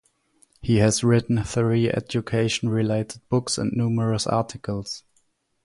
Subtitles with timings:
[0.63, 5.03] He has written three education-related books and numerous articles.